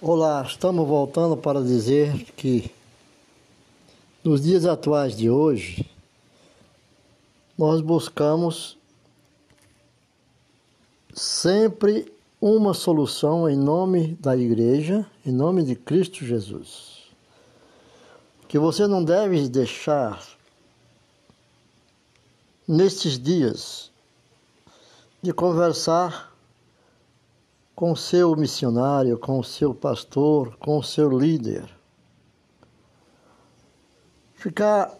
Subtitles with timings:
[0.00, 2.72] Olá, estamos voltando para dizer que
[4.22, 5.90] nos dias atuais de hoje
[7.58, 8.78] nós buscamos
[11.12, 17.08] sempre uma solução em nome da igreja, em nome de Cristo Jesus.
[18.46, 20.24] Que você não deve deixar
[22.68, 23.90] nestes dias
[25.20, 26.27] de conversar
[27.78, 31.64] com o seu missionário, com o seu pastor, com o seu líder.
[34.34, 34.98] Ficar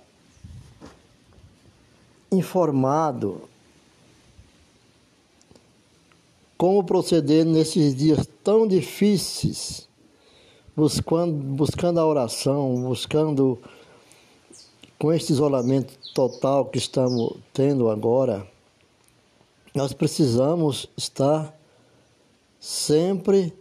[2.31, 3.41] informado
[6.57, 9.89] como proceder nesses dias tão difíceis,
[10.77, 13.59] buscando, buscando a oração, buscando
[15.01, 18.47] com este isolamento total que estamos tendo agora,
[19.75, 21.58] nós precisamos estar
[22.61, 23.53] sempre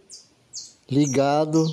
[0.90, 1.66] ligado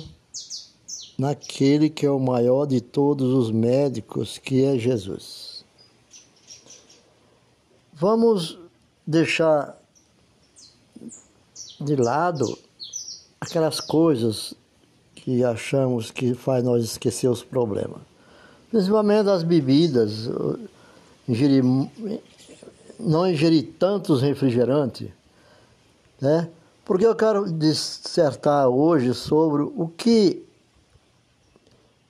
[1.18, 5.64] naquele que é o maior de todos os médicos, que é Jesus.
[7.92, 8.58] Vamos
[9.06, 9.80] deixar
[11.80, 12.58] de lado
[13.40, 14.54] aquelas coisas
[15.14, 18.00] que achamos que faz nós esquecer os problemas.
[18.70, 20.28] Principalmente as bebidas,
[21.26, 21.64] ingerir,
[23.00, 25.08] não ingerir tantos refrigerantes,
[26.20, 26.50] né?
[26.86, 30.46] Porque eu quero dissertar hoje sobre o que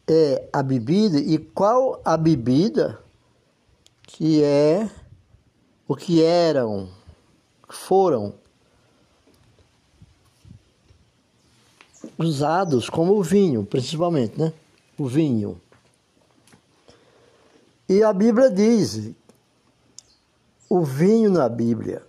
[0.06, 3.00] é a bebida e qual a bebida
[4.02, 4.86] que é
[5.88, 6.90] o que eram,
[7.70, 8.34] foram
[12.18, 14.52] usados como o vinho, principalmente, né?
[14.98, 15.58] O vinho.
[17.88, 19.10] E a Bíblia diz:
[20.68, 22.06] o vinho na Bíblia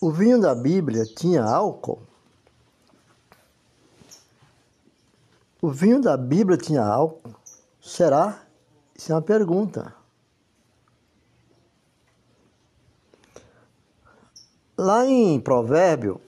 [0.00, 2.00] o vinho da Bíblia tinha álcool?
[5.60, 7.34] O vinho da Bíblia tinha álcool?
[7.80, 8.42] Será?
[8.94, 9.94] Isso é uma pergunta.
[14.76, 16.20] Lá em Provérbio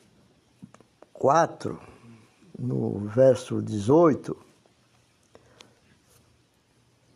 [1.12, 1.78] 4,
[2.59, 4.37] no verso 18,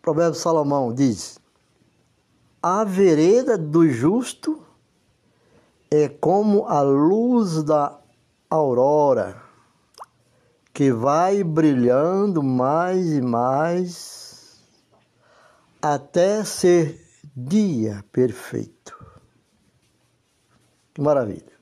[0.00, 1.40] Provérbio Salomão diz:
[2.62, 4.63] A vereda do justo
[5.96, 8.00] é como a luz da
[8.50, 9.40] aurora
[10.72, 14.60] que vai brilhando mais e mais
[15.80, 17.00] até ser
[17.36, 18.92] dia perfeito.
[20.92, 21.54] Que maravilha.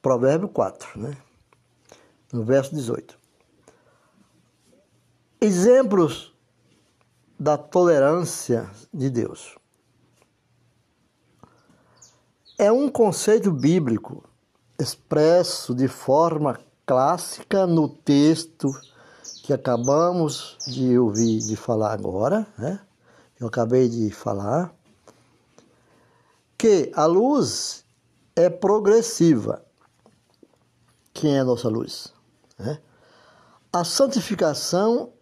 [0.00, 1.16] Provérbio 4, né?
[2.32, 3.16] No verso 18.
[5.40, 6.34] Exemplos
[7.38, 9.61] da tolerância de Deus
[12.58, 14.24] é um conceito bíblico
[14.78, 18.72] expresso de forma clássica no texto
[19.42, 22.80] que acabamos de ouvir, de falar agora, né?
[23.38, 24.72] Eu acabei de falar,
[26.56, 27.84] que a luz
[28.36, 29.64] é progressiva.
[31.12, 32.12] Quem é a nossa luz?
[32.56, 32.78] Né?
[33.72, 35.12] A santificação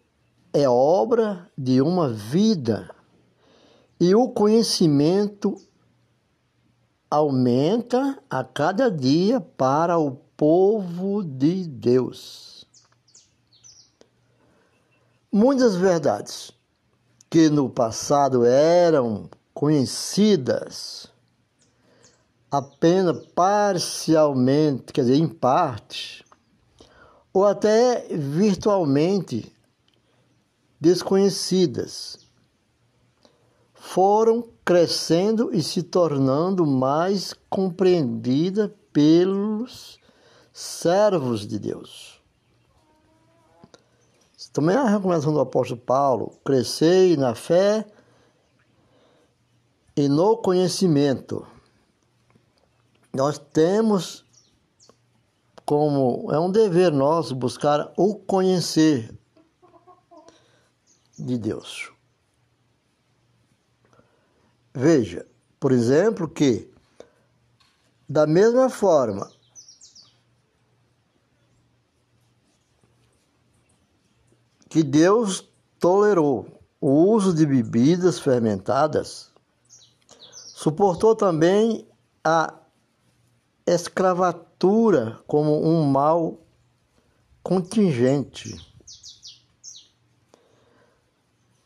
[0.53, 2.95] é obra de uma vida
[3.99, 5.57] e o conhecimento
[7.10, 12.65] aumenta a cada dia para o povo de Deus.
[15.32, 16.53] Muitas verdades
[17.28, 21.09] que no passado eram conhecidas
[22.50, 26.25] apenas parcialmente, quer dizer, em parte,
[27.32, 29.54] ou até virtualmente
[30.81, 32.19] desconhecidas,
[33.72, 39.98] foram crescendo e se tornando mais compreendida pelos
[40.53, 42.22] servos de Deus.
[44.53, 47.84] Também a recomendação do apóstolo Paulo: crescei na fé
[49.97, 51.44] e no conhecimento.
[53.12, 54.25] Nós temos
[55.66, 59.12] como é um dever nosso buscar o conhecer
[61.19, 61.90] de Deus.
[64.72, 65.26] Veja,
[65.58, 66.70] por exemplo, que
[68.08, 69.31] da mesma forma
[74.69, 75.49] que Deus
[75.81, 76.46] tolerou
[76.81, 79.31] o uso de bebidas fermentadas,
[80.55, 81.87] suportou também
[82.25, 82.55] a
[83.66, 86.38] escravatura como um mal
[87.43, 88.69] contingente,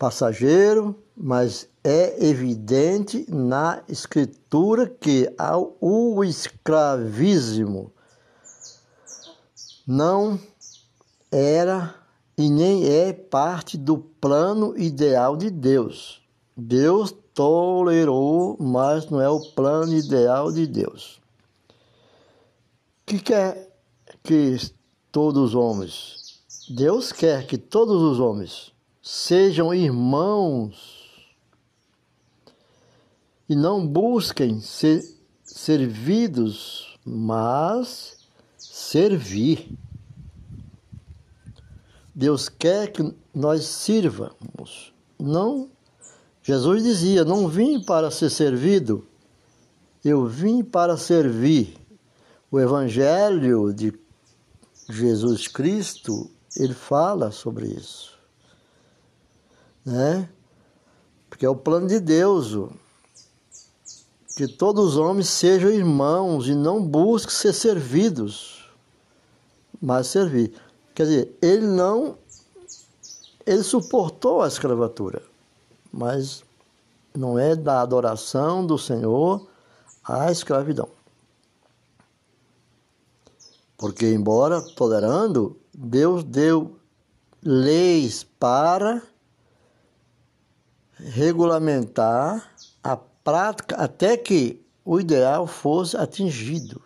[0.04, 5.34] passageiro, mas é evidente na Escritura que
[5.80, 7.90] o escravismo
[9.86, 10.38] não
[11.32, 11.94] era
[12.36, 16.20] e nem é parte do plano ideal de Deus.
[16.54, 21.18] Deus tolerou, mas não é o plano ideal de Deus.
[23.06, 23.74] Que quer
[24.22, 24.58] que
[25.10, 26.42] todos os homens?
[26.68, 28.73] Deus quer que todos os homens
[29.04, 31.36] sejam irmãos
[33.46, 35.04] e não busquem ser
[35.44, 38.16] servidos, mas
[38.56, 39.70] servir.
[42.14, 44.94] Deus quer que nós sirvamos.
[45.18, 45.68] Não,
[46.42, 49.06] Jesus dizia: Não vim para ser servido,
[50.02, 51.76] eu vim para servir.
[52.50, 53.92] O Evangelho de
[54.88, 58.13] Jesus Cristo, ele fala sobre isso.
[59.84, 60.28] Né?
[61.28, 62.56] Porque é o plano de Deus
[64.36, 68.69] que todos os homens sejam irmãos e não busquem ser servidos,
[69.81, 70.52] mas servir.
[70.94, 72.16] Quer dizer, ele não.
[73.46, 75.22] Ele suportou a escravatura,
[75.92, 76.42] mas
[77.14, 79.46] não é da adoração do Senhor
[80.02, 80.88] à escravidão.
[83.76, 86.76] Porque, embora tolerando, Deus deu
[87.42, 89.02] leis para
[91.04, 92.50] regulamentar
[92.82, 96.80] a prática até que o ideal fosse atingido.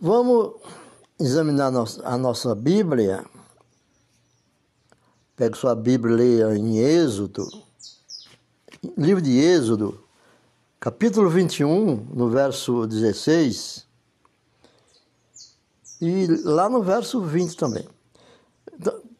[0.00, 0.54] Vamos
[1.18, 1.72] examinar
[2.04, 3.24] a nossa Bíblia,
[5.34, 7.48] pega sua Bíblia e leia em Êxodo,
[8.98, 10.04] livro de Êxodo,
[10.78, 13.86] capítulo 21, no verso 16,
[16.02, 17.93] e lá no verso 20 também.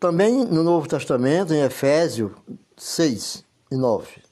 [0.04, 2.30] Também no Novo Testamento, em Efésios
[2.76, 4.22] 6 e 9.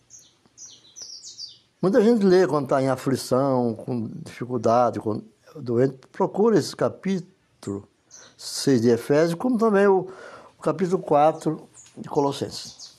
[1.80, 5.22] Muita gente lê quando está em aflição, com dificuldade, com
[5.56, 7.26] doente, procura esse capítulo
[7.58, 7.88] capítulo
[8.36, 10.10] 6 de Efésios, como também o,
[10.58, 11.66] o capítulo 4
[11.96, 12.92] de Colossenses.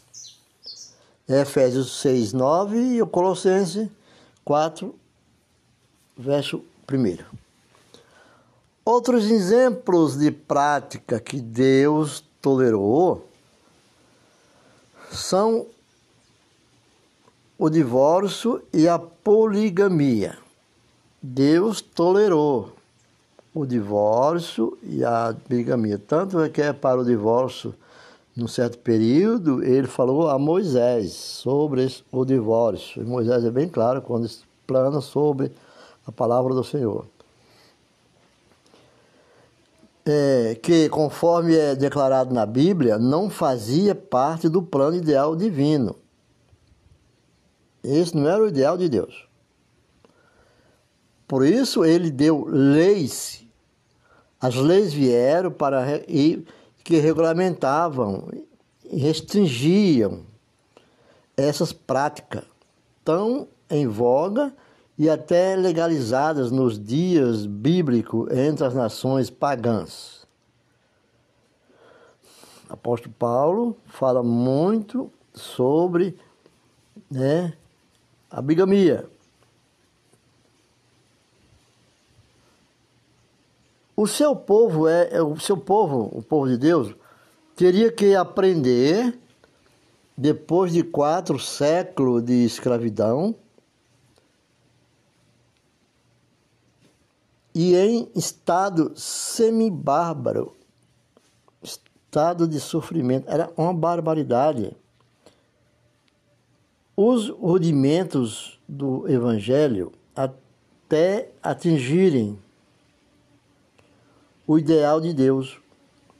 [1.29, 3.87] É Efésios 6, 9 e o Colossenses
[4.43, 4.95] 4,
[6.17, 7.23] verso 1.
[8.83, 13.25] Outros exemplos de prática que Deus tolerou
[15.09, 15.65] são
[17.57, 20.37] o divórcio e a poligamia.
[21.21, 22.73] Deus tolerou
[23.53, 25.97] o divórcio e a bigamia.
[25.97, 27.73] Tanto é que é para o divórcio,
[28.35, 33.01] num certo período, ele falou a Moisés sobre o divórcio.
[33.01, 35.49] E Moisés é bem claro quando explana sobre
[36.05, 37.05] a palavra do Senhor.
[40.05, 45.95] É, que, conforme é declarado na Bíblia, não fazia parte do plano ideal divino.
[47.81, 49.27] Esse não era o ideal de Deus.
[51.25, 53.43] Por isso ele deu leis
[54.43, 56.45] as leis vieram para e
[56.83, 58.27] que regulamentavam
[58.91, 60.25] restringiam
[61.37, 62.43] essas práticas
[63.05, 64.53] tão em voga
[64.97, 70.25] e até legalizadas nos dias bíblicos entre as nações pagãs.
[72.69, 76.17] Apóstolo Paulo fala muito sobre
[77.09, 77.53] né,
[78.29, 79.07] a bigamia.
[83.95, 86.95] O seu povo é, é o seu povo, o povo de Deus,
[87.55, 89.19] teria que aprender
[90.17, 93.35] depois de quatro séculos de escravidão
[97.53, 100.55] e em estado semi-bárbaro,
[101.61, 103.29] estado de sofrimento.
[103.29, 104.75] Era uma barbaridade.
[106.95, 112.37] Os rudimentos do Evangelho até atingirem
[114.45, 115.59] o ideal de Deus.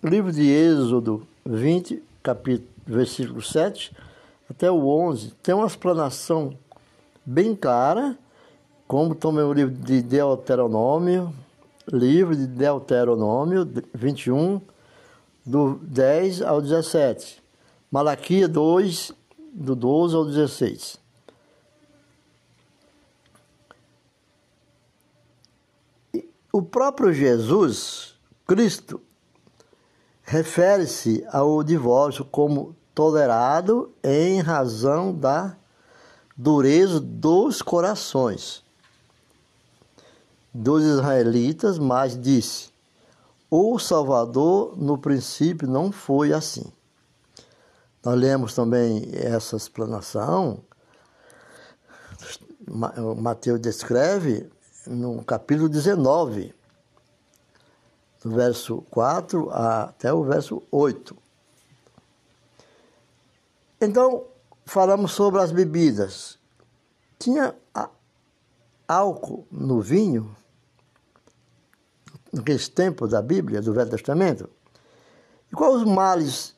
[0.03, 3.95] Livro de Êxodo 20, capítulo, versículo 7
[4.49, 6.57] até o 11, tem uma explanação
[7.25, 8.17] bem clara,
[8.93, 11.33] como também o livro de Deuteronômio,
[11.91, 14.61] livro de Deuteronômio 21,
[15.43, 17.41] do 10 ao 17.
[17.89, 19.11] Malaquia 2,
[19.51, 20.99] do 12 ao 16.
[26.51, 28.13] O próprio Jesus
[28.45, 29.01] Cristo
[30.21, 35.57] refere-se ao divórcio como tolerado em razão da
[36.37, 38.62] dureza dos corações
[40.53, 42.69] dos israelitas, mas disse:
[43.49, 46.71] O Salvador no princípio não foi assim.
[48.03, 50.59] Nós lemos também essa explanação.
[53.17, 54.49] Mateus descreve
[54.85, 56.53] no capítulo 19
[58.23, 61.15] do verso 4 até o verso 8.
[63.81, 64.25] Então,
[64.65, 66.39] falamos sobre as bebidas.
[67.19, 67.53] Tinha
[68.87, 70.35] álcool no vinho,
[72.33, 74.49] naqueles tempos da Bíblia, do Velho Testamento.
[75.51, 76.55] E quais os males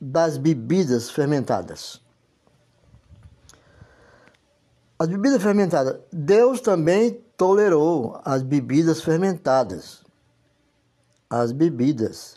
[0.00, 2.00] das bebidas fermentadas?
[4.96, 6.00] As bebidas fermentadas.
[6.12, 10.04] Deus também tolerou as bebidas fermentadas.
[11.28, 12.36] As bebidas.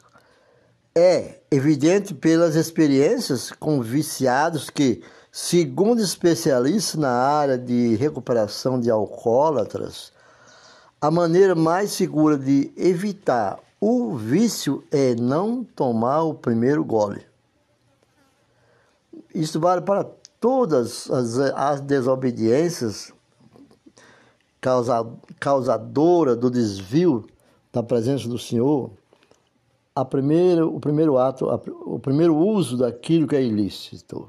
[0.96, 10.12] É evidente pelas experiências com viciados que, segundo especialistas na área de recuperação de alcoólatras,
[11.00, 17.26] a maneira mais segura de evitar o vício é não tomar o primeiro gole.
[19.34, 20.04] Isso vale para
[20.40, 23.14] todas as, as desobediências
[24.60, 25.08] causa,
[25.40, 27.28] causadora do desvio
[27.72, 28.90] da presença do Senhor,
[29.96, 34.28] a o primeiro ato, a, o primeiro uso daquilo que é ilícito.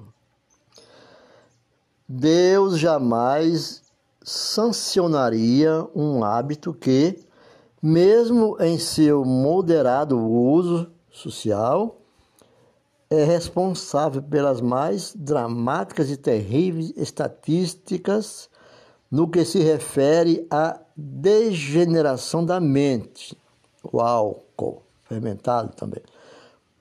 [2.06, 3.82] Deus jamais
[4.28, 7.18] sancionaria um hábito que,
[7.82, 11.96] mesmo em seu moderado uso social,
[13.08, 18.50] é responsável pelas mais dramáticas e terríveis estatísticas
[19.10, 23.34] no que se refere à degeneração da mente,
[23.82, 26.02] o álcool fermentado também,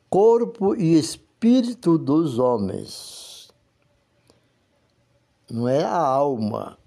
[0.09, 3.49] corpo e espírito dos homens.
[5.49, 6.77] Não é a alma.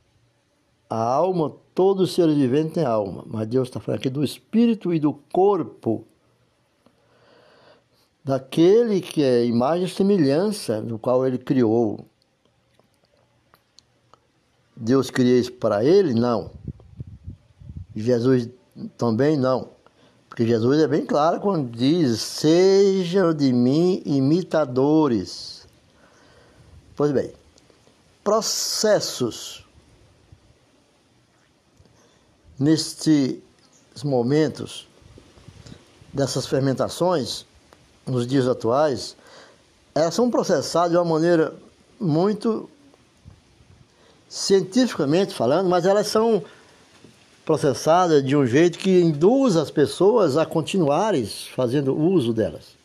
[0.91, 4.99] A alma, todo ser vivente tem alma, mas Deus está falando aqui do espírito e
[4.99, 6.05] do corpo
[8.25, 12.05] daquele que é imagem e semelhança no qual ele criou.
[14.77, 16.15] Deus queria isso para ele?
[16.15, 16.51] Não.
[17.95, 18.49] Jesus
[18.97, 19.69] também não.
[20.29, 25.67] Porque Jesus é bem claro quando diz: Sejam de mim imitadores.
[26.97, 27.33] Pois bem,
[28.23, 29.67] processos.
[32.61, 33.41] Nestes
[34.05, 34.87] momentos
[36.13, 37.47] dessas fermentações,
[38.07, 39.17] nos dias atuais,
[39.95, 41.55] elas são processadas de uma maneira
[41.99, 42.69] muito
[44.29, 46.45] cientificamente falando, mas elas são
[47.45, 52.79] processadas de um jeito que induz as pessoas a continuarem fazendo uso delas.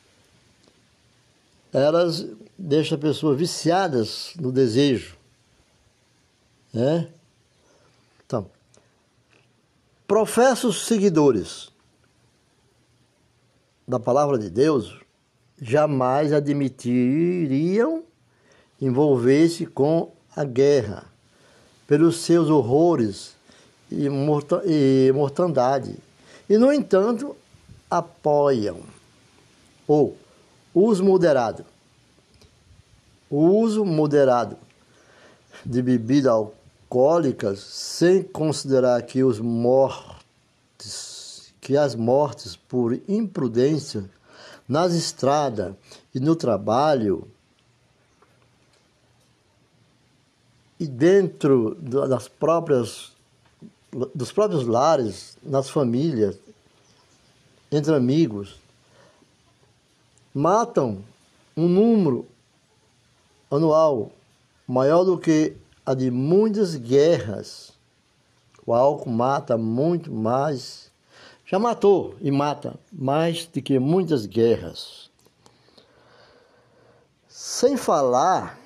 [1.72, 2.26] Elas
[2.58, 5.18] deixam a pessoa viciadas no desejo.
[6.74, 7.10] Né?
[10.08, 11.72] Professos seguidores
[13.88, 15.00] da palavra de Deus
[15.60, 18.04] jamais admitiriam
[18.80, 21.06] envolver-se com a guerra,
[21.88, 23.36] pelos seus horrores
[23.92, 24.08] e,
[25.12, 25.98] mortandade.
[26.48, 27.36] E, no entanto,
[27.90, 28.82] apoiam
[29.88, 30.14] o
[30.72, 31.66] uso moderado.
[33.28, 34.56] O uso moderado
[35.66, 36.48] de bebidas
[36.96, 40.24] alcoólicas, sem considerar que os mortes,
[41.60, 44.10] que as mortes por imprudência
[44.68, 45.76] nas estradas
[46.14, 47.28] e no trabalho
[50.80, 53.14] e dentro das próprias
[54.14, 56.38] dos próprios lares, nas famílias,
[57.72, 58.60] entre amigos,
[60.34, 61.02] matam
[61.56, 62.28] um número
[63.50, 64.12] anual
[64.68, 67.74] maior do que a de muitas guerras.
[68.66, 70.86] O álcool mata muito mais
[71.46, 75.12] já matou e mata mais do que muitas guerras.
[77.28, 78.60] Sem falar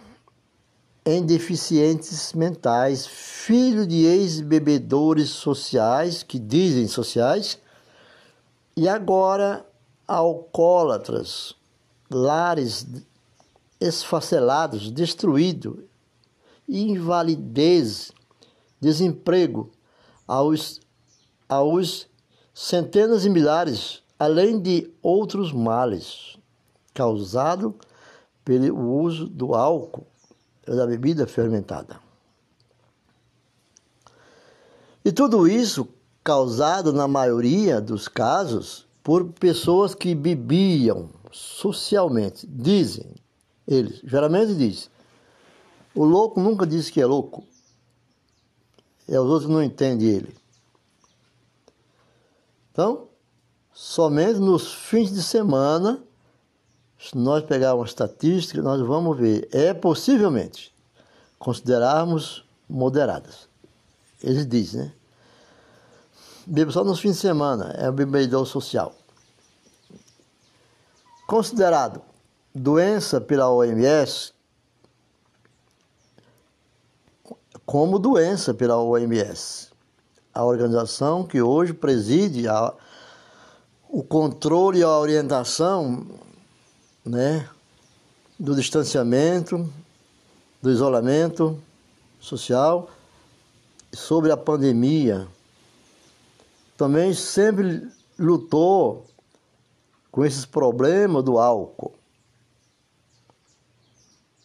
[1.05, 7.59] em deficientes mentais, filho de ex-bebedores sociais, que dizem sociais,
[8.77, 9.65] e agora
[10.07, 11.53] alcoólatras,
[12.09, 12.87] lares
[13.81, 15.88] esfacelados, destruídos,
[16.69, 18.11] invalidez,
[18.79, 19.71] desemprego,
[20.27, 20.79] aos,
[21.47, 22.07] aos
[22.53, 26.37] centenas e milhares, além de outros males
[26.93, 27.73] causados
[28.45, 30.05] pelo uso do álcool
[30.65, 31.99] da bebida fermentada.
[35.03, 35.87] E tudo isso
[36.23, 42.45] causado, na maioria dos casos, por pessoas que bebiam socialmente.
[42.47, 43.15] Dizem
[43.67, 44.89] eles, geralmente diz.
[45.95, 47.43] O louco nunca diz que é louco.
[49.07, 50.35] E os outros não entendem ele.
[52.71, 53.07] Então,
[53.73, 56.01] somente nos fins de semana,
[56.99, 60.73] se nós pegarmos uma estatística, nós vamos ver, é possivelmente
[61.37, 63.49] considerarmos moderadas.
[64.21, 64.93] Eles dizem, né?
[66.45, 68.93] bebe só nos fins de semana, é o bebedor social.
[71.25, 72.01] Considerado
[72.53, 74.33] doença pela OMS
[77.69, 79.69] como doença pela OMS,
[80.33, 82.73] a organização que hoje preside a,
[83.87, 86.03] o controle e a orientação
[87.05, 87.47] né,
[88.39, 89.71] do distanciamento,
[90.59, 91.61] do isolamento
[92.19, 92.89] social,
[93.93, 95.27] sobre a pandemia.
[96.75, 99.05] Também sempre lutou
[100.11, 101.93] com esses problemas do álcool.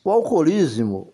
[0.04, 1.13] O alcoolismo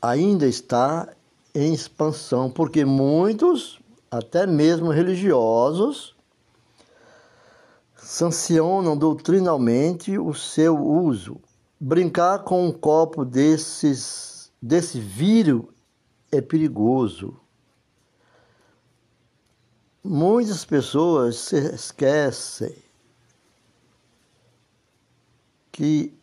[0.00, 1.12] ainda está
[1.54, 6.14] em expansão, porque muitos, até mesmo religiosos,
[7.96, 11.40] sancionam doutrinalmente o seu uso.
[11.80, 15.64] Brincar com um copo desses, desse vírus
[16.30, 17.38] é perigoso.
[20.02, 22.74] Muitas pessoas se esquecem
[25.70, 26.17] que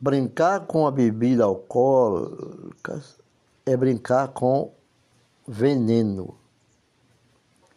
[0.00, 3.02] brincar com a bebida alcoólica
[3.66, 4.72] é brincar com
[5.46, 6.36] veneno.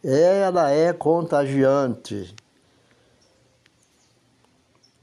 [0.02, 2.34] Ela é contagiante.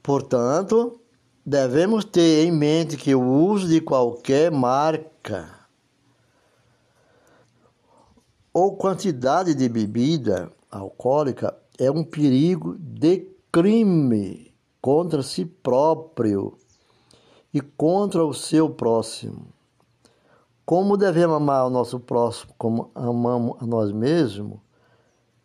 [0.03, 0.99] Portanto,
[1.45, 5.61] devemos ter em mente que o uso de qualquer marca
[8.53, 16.60] ou quantidade de bebida alcoólica é um perigo de crime contra si próprio
[17.53, 19.47] e contra o seu próximo.
[20.65, 24.61] Como devemos amar o nosso próximo como amamos a nós mesmos,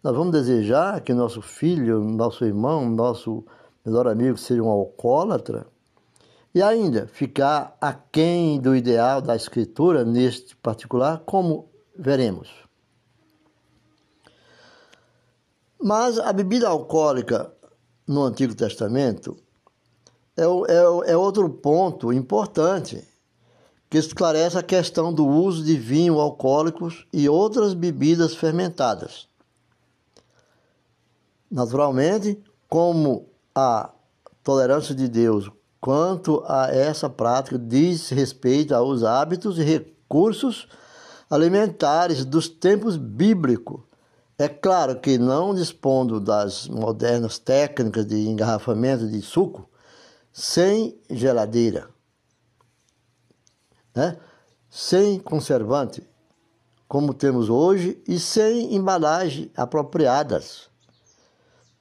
[0.03, 3.43] nós vamos desejar que nosso filho, nosso irmão, nosso
[3.83, 5.65] melhor amigo seja um alcoólatra?
[6.53, 12.49] E ainda, ficar aquém do ideal da Escritura neste particular, como veremos.
[15.81, 17.51] Mas a bebida alcoólica
[18.07, 19.35] no Antigo Testamento
[20.37, 23.03] é, é, é outro ponto importante
[23.89, 29.27] que esclarece a questão do uso de vinho alcoólicos e outras bebidas fermentadas.
[31.49, 33.91] Naturalmente, como a
[34.43, 35.49] tolerância de Deus
[35.85, 40.67] quanto a essa prática diz respeito aos hábitos e recursos
[41.29, 43.81] alimentares dos tempos bíblicos.
[44.35, 49.69] É claro que não dispondo das modernas técnicas de engarrafamento de suco,
[50.37, 51.87] sem geladeira,
[53.95, 54.17] né?
[54.69, 56.05] sem conservante,
[56.89, 60.69] como temos hoje, e sem embalagem apropriadas.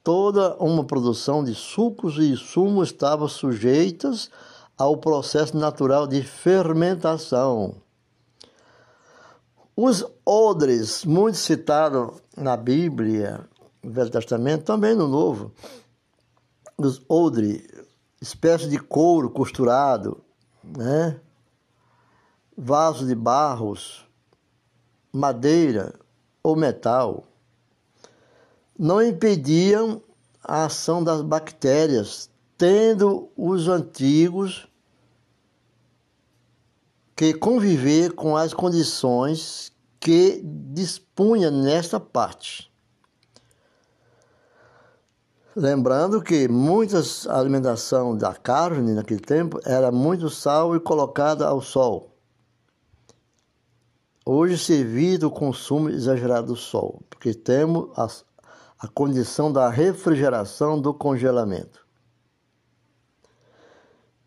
[0.01, 4.31] Toda uma produção de sucos e insumos estava sujeitas
[4.77, 7.75] ao processo natural de fermentação.
[9.75, 13.49] Os odres, muito citados na Bíblia,
[13.83, 15.51] no Velho Testamento, também no Novo,
[16.77, 17.84] os odres,
[18.21, 20.23] espécie de couro costurado,
[20.63, 21.19] né?
[22.57, 24.07] vaso de barros,
[25.11, 25.93] madeira
[26.41, 27.25] ou metal,
[28.77, 30.01] não impediam
[30.43, 34.67] a ação das bactérias, tendo os antigos
[37.15, 42.71] que conviver com as condições que dispunha nesta parte.
[45.55, 52.13] Lembrando que muitas alimentação da carne naquele tempo era muito sal e colocada ao sol.
[54.25, 58.05] Hoje se evita o consumo exagerado do sol, porque temos a,
[58.85, 61.87] a condição da refrigeração do congelamento.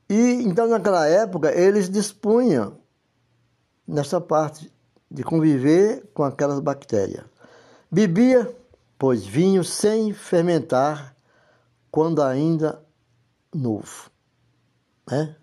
[0.08, 2.78] E então naquela época eles dispunham
[3.86, 4.72] nessa parte
[5.10, 7.26] de conviver com aquelas bactérias.
[7.90, 8.50] Bebia,
[8.98, 11.17] pois vinho sem fermentar
[11.90, 12.84] quando ainda
[13.54, 14.10] novo.
[15.10, 15.36] Né?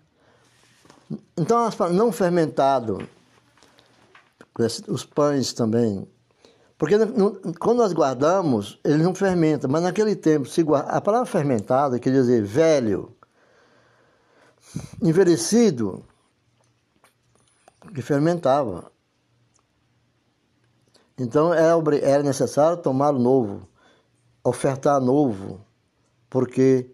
[1.36, 3.06] Então, não fermentado,
[4.88, 6.08] os pães também.
[6.78, 6.94] Porque
[7.58, 12.12] quando nós guardamos, ele não fermenta, mas naquele tempo, se guarda, a palavra fermentado quer
[12.12, 13.16] dizer velho,
[15.02, 16.04] envelhecido,
[17.94, 18.92] que fermentava.
[21.18, 23.66] Então era necessário tomar novo,
[24.44, 25.65] ofertar novo,
[26.36, 26.90] porque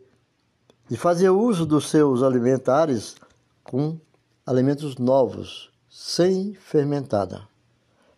[0.88, 3.16] de fazer uso dos seus alimentares
[3.64, 3.98] com
[4.46, 7.48] alimentos novos, sem fermentada,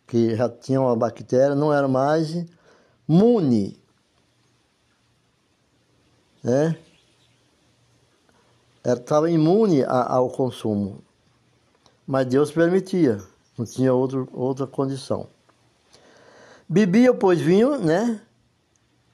[0.06, 2.44] que já tinham a bactéria, não era mais
[3.08, 3.80] imune,
[6.42, 6.78] né?
[8.84, 11.02] Estava imune ao consumo,
[12.06, 13.18] mas Deus permitia,
[13.56, 15.26] não tinha outro, outra condição.
[16.68, 18.20] Bebia, pois, vinho, né?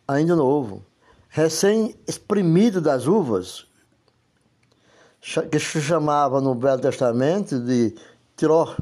[0.08, 0.89] Ainda novo,
[1.30, 3.66] recém-exprimido das uvas,
[5.50, 7.94] que se chamava no Velho Testamento de
[8.36, 8.76] tiró,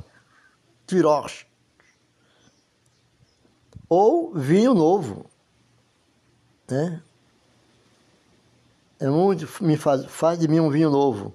[0.86, 1.44] tirós,
[3.88, 5.26] ou vinho novo,
[6.68, 7.02] né?
[9.00, 11.34] É muito, me faz, faz de mim um vinho novo,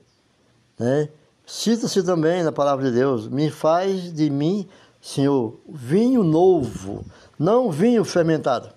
[0.77, 1.09] né?
[1.45, 4.67] Cita-se também na palavra de Deus, me faz de mim,
[5.01, 7.05] Senhor, vinho novo,
[7.37, 8.73] não vinho fermentado.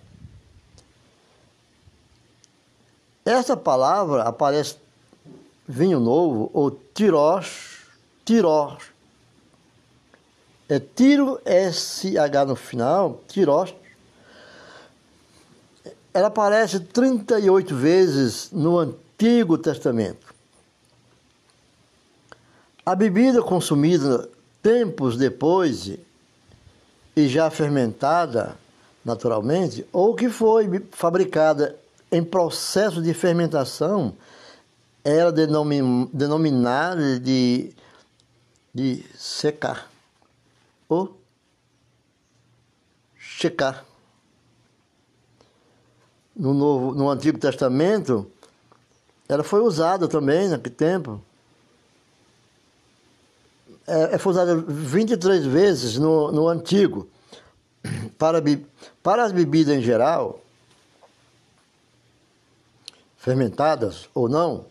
[3.26, 4.76] Essa palavra aparece
[5.66, 7.80] vinho novo ou tirós,
[8.24, 8.84] tirós.
[10.68, 13.74] É tiro SH no final, tirós.
[16.14, 20.32] Ela aparece 38 vezes no Antigo Testamento.
[22.84, 24.28] A bebida consumida
[24.62, 25.98] tempos depois
[27.16, 28.56] e já fermentada
[29.04, 31.76] naturalmente, ou que foi fabricada
[32.10, 34.14] em processo de fermentação,
[35.04, 37.72] era denominada de,
[38.74, 39.90] de secar
[40.88, 41.16] ou
[43.16, 43.84] checar.
[46.34, 48.30] No, novo, no Antigo Testamento,
[49.28, 51.20] ela foi usada também naquele tempo
[53.86, 57.08] é, foi usada 23 vezes no, no antigo.
[58.18, 58.42] Para,
[59.02, 60.40] para as bebidas em geral,
[63.26, 64.66] fermentadas ou não,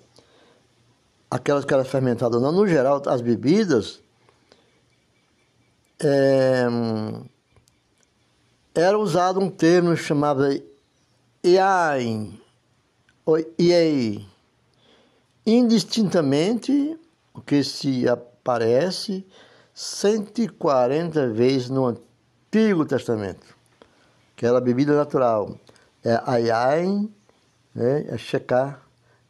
[1.30, 4.00] aquelas que eram fermentadas ou não, no geral, as bebidas
[6.02, 6.66] é,
[8.74, 10.46] era usado um termo chamado
[11.44, 12.40] iain,
[13.26, 14.26] ou iei,
[15.46, 16.98] indistintamente,
[17.34, 19.28] o que se aparece
[19.74, 23.54] 140 vezes no Antigo Testamento,
[24.34, 25.60] que era a bebida natural.
[26.02, 27.12] É a yain,
[27.76, 28.80] né, a sheká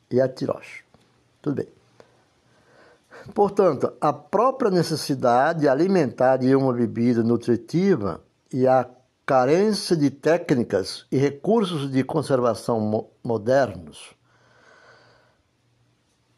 [0.10, 0.86] e a tirosh.
[1.42, 1.68] Tudo bem.
[3.34, 8.22] Portanto, a própria necessidade alimentar de uma bebida nutritiva
[8.54, 8.88] e a
[9.26, 14.16] carência de técnicas e recursos de conservação modernos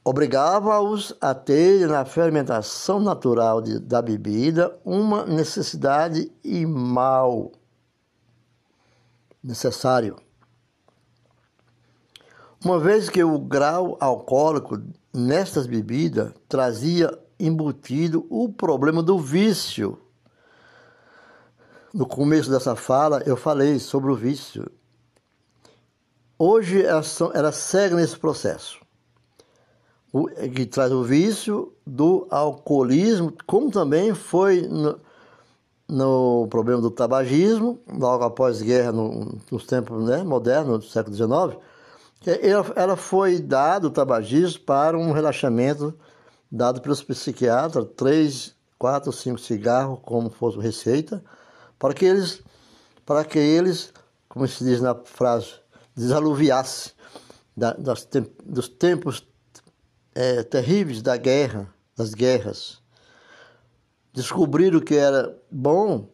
[0.08, 7.52] obrigava-os a ter na fermentação natural de, da bebida uma necessidade e mal
[9.44, 10.16] necessário.
[12.64, 14.82] Uma vez que o grau alcoólico
[15.14, 20.00] nestas bebidas trazia embutido o problema do vício.
[21.94, 24.70] No começo dessa fala eu falei sobre o vício.
[26.38, 28.80] Hoje ela segue nesse processo
[30.56, 35.00] que traz o vício do alcoolismo, como também foi no,
[35.88, 41.16] no problema do tabagismo, logo após a guerra, no, nos tempos né, modernos, do século
[41.16, 41.62] XIX,
[42.26, 45.98] ela, ela foi dado o tabagismo para um relaxamento
[46.52, 51.24] dado pelos psiquiatras, três, quatro, cinco cigarros, como fosse receita,
[51.78, 52.42] para que eles,
[53.06, 53.94] para que eles,
[54.28, 55.56] como se diz na frase,
[55.96, 56.94] desaluviasse
[57.56, 57.76] da,
[58.46, 59.28] dos tempos
[60.16, 62.82] é, terríveis da guerra, das guerras.
[64.14, 66.08] Descobriram que era bom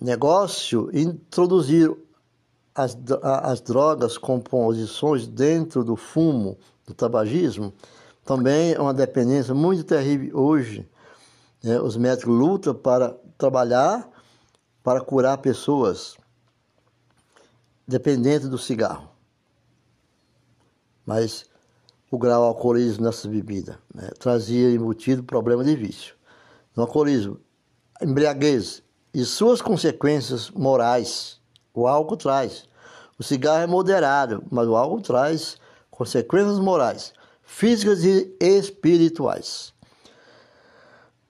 [0.00, 1.94] negócio introduzir
[2.78, 7.72] as, as drogas, composições dentro do fumo, do tabagismo,
[8.24, 10.88] também é uma dependência muito terrível hoje.
[11.62, 11.80] Né?
[11.80, 14.08] Os médicos lutam para trabalhar,
[14.82, 16.16] para curar pessoas
[17.86, 19.08] dependentes do cigarro.
[21.04, 21.46] Mas
[22.10, 23.76] o grau alcoolismo nessas bebidas.
[23.92, 24.08] Né?
[24.20, 26.14] Trazia embutido problema de vício.
[26.76, 27.40] No alcoolismo,
[28.00, 31.37] embriaguez e suas consequências morais.
[31.78, 32.68] O álcool traz.
[33.16, 35.60] O cigarro é moderado, mas o álcool traz
[35.92, 37.12] consequências morais,
[37.44, 39.72] físicas e espirituais.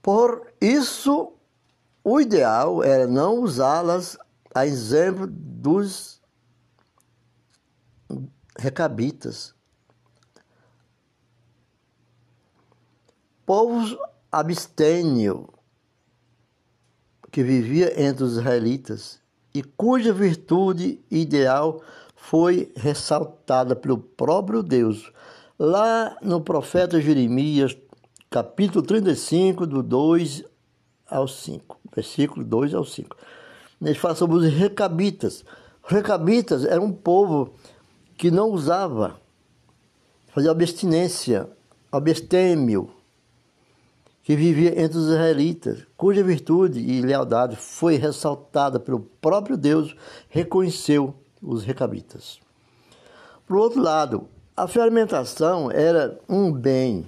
[0.00, 1.34] Por isso,
[2.02, 4.16] o ideal era não usá-las
[4.54, 6.18] a exemplo dos
[8.58, 9.54] recabitas,
[13.44, 13.94] povos
[14.32, 15.46] abstênio
[17.30, 19.27] que vivia entre os israelitas
[19.58, 21.82] e cuja virtude ideal
[22.14, 25.12] foi ressaltada pelo próprio Deus.
[25.58, 27.76] Lá no profeta Jeremias,
[28.30, 30.44] capítulo 35, do 2
[31.10, 33.16] ao 5, versículo 2 ao 5.
[33.82, 35.44] Ele fala sobre os recabitas.
[35.82, 37.52] Recabitas eram um povo
[38.16, 39.20] que não usava,
[40.28, 41.50] fazia abstinência,
[41.90, 42.90] abstêmio,
[44.28, 49.96] que vivia entre os israelitas, cuja virtude e lealdade foi ressaltada pelo próprio Deus,
[50.28, 52.38] reconheceu os recabitas.
[53.46, 57.06] Por outro lado, a fermentação era um bem,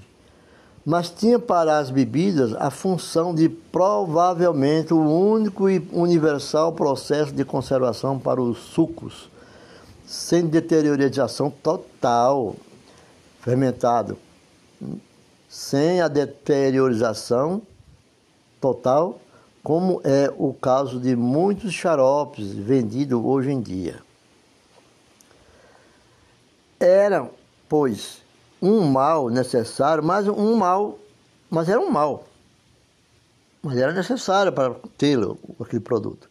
[0.83, 7.45] mas tinha para as bebidas a função de provavelmente o único e universal processo de
[7.45, 9.29] conservação para os sucos,
[10.07, 12.57] sem deteriorização total,
[13.43, 14.17] fermentado
[15.51, 17.61] sem a deteriorização
[18.61, 19.21] total,
[19.65, 24.01] como é o caso de muitos xaropes vendidos hoje em dia.
[26.79, 27.29] Era,
[27.69, 28.23] pois,
[28.63, 30.97] um mal necessário, mas um mal,
[31.51, 32.29] mas era um mal.
[33.61, 36.31] Mas era necessário para tê-lo, aquele produto.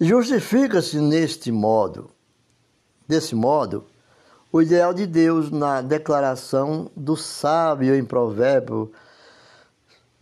[0.00, 2.10] Justifica-se neste modo,
[3.06, 3.86] desse modo,
[4.50, 8.90] o ideal de Deus na declaração do sábio em provérbio,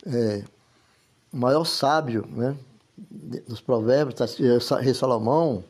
[0.05, 0.43] é,
[1.33, 2.57] o maior sábio né,
[3.47, 5.63] dos provérbios, tá, rei Salomão,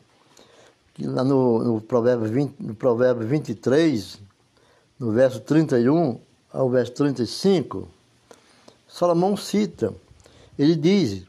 [0.93, 4.19] que lá no, no, provérbio 20, no provérbio 23,
[4.99, 6.19] no verso 31
[6.51, 7.87] ao verso 35,
[8.87, 9.93] Salomão cita,
[10.57, 11.23] ele diz,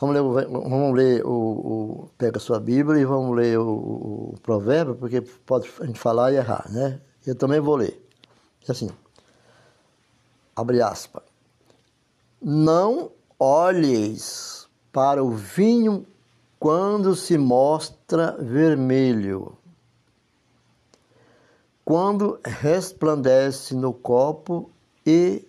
[0.00, 4.94] Vamos ler, vamos ler o, o, Pega sua Bíblia e vamos ler o, o, provérbio,
[4.94, 7.00] porque pode a gente falar e errar, né?
[7.26, 8.00] Eu também vou ler.
[8.68, 8.88] É assim,
[10.54, 11.24] abre aspas.
[12.40, 16.06] Não olheis para o vinho
[16.60, 19.56] quando se mostra vermelho,
[21.84, 24.70] quando resplandece no copo
[25.04, 25.44] e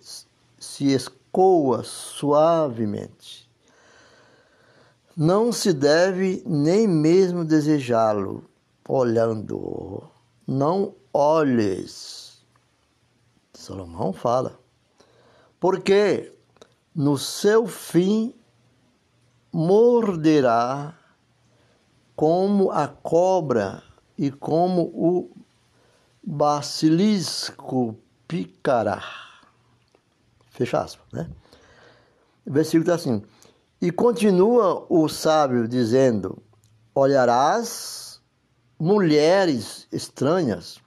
[0.58, 3.49] se escoa suavemente
[5.20, 8.50] não se deve nem mesmo desejá-lo,
[8.88, 10.10] olhando.
[10.48, 12.42] Não olhes.
[13.54, 14.58] Salomão fala.
[15.60, 16.32] Porque
[16.96, 18.34] no seu fim
[19.52, 20.98] morderá
[22.16, 23.84] como a cobra
[24.18, 25.30] e como o
[26.24, 27.94] basilisco
[28.26, 29.04] picará.
[30.52, 31.30] Fecha aspas, né?
[32.46, 33.22] O versículo está assim.
[33.82, 36.44] E continua o sábio dizendo:
[36.94, 38.22] Olharás
[38.78, 40.82] mulheres estranhas,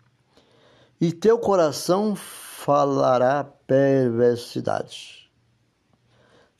[1.00, 5.32] e teu coração falará perversidade.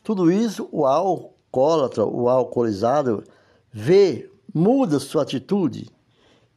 [0.03, 3.23] Tudo isso o alcoólatra, o alcoolizado,
[3.71, 5.91] vê, muda sua atitude.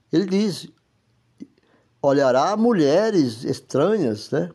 [0.10, 0.70] Ele diz:
[2.02, 4.50] olhará mulheres estranhas, né?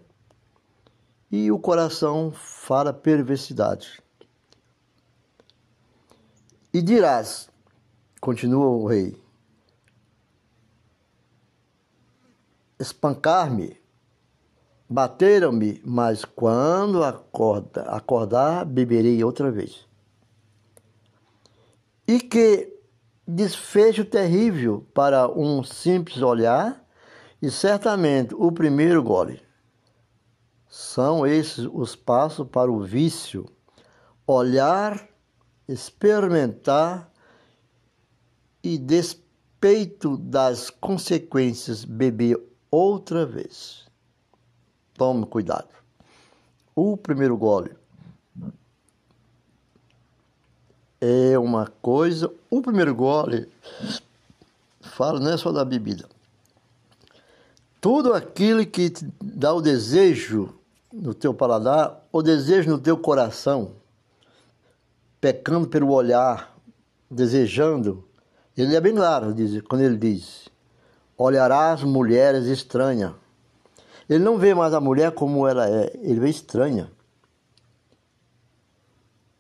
[1.30, 4.02] E o coração fala perversidade.
[6.72, 7.50] E dirás,
[8.20, 9.20] continua o rei,
[12.78, 13.76] espancar-me,
[14.88, 19.84] bateram-me, mas quando acorda, acordar, beberei outra vez.
[22.06, 22.72] E que
[23.26, 26.84] desfecho terrível para um simples olhar,
[27.42, 29.42] e certamente o primeiro gole.
[30.68, 33.44] São esses os passos para o vício,
[34.24, 35.09] olhar
[35.72, 37.10] experimentar
[38.62, 43.86] e, despeito das consequências, beber outra vez.
[44.94, 45.68] Tome cuidado.
[46.74, 47.72] O primeiro gole
[51.00, 52.30] é uma coisa.
[52.50, 53.48] O primeiro gole
[54.80, 56.08] fala não é só da bebida.
[57.80, 60.54] Tudo aquilo que te dá o desejo
[60.92, 63.79] no teu paladar, o desejo no teu coração,
[65.20, 66.56] pecando pelo olhar,
[67.10, 68.08] desejando.
[68.56, 70.48] Ele é bem claro diz, quando ele diz:
[71.16, 73.12] olharás mulheres estranhas.
[74.08, 76.90] Ele não vê mais a mulher como ela é, ele vê estranha.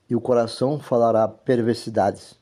[0.08, 2.38] E o coração falará perversidades